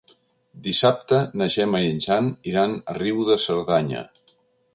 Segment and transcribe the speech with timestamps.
[0.67, 4.03] Dissabte na Gemma i en Jan iran a Riu de Cerdanya.